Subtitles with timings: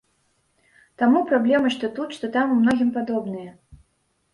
[1.01, 3.51] Таму праблемы што тут, што там у многім падобныя.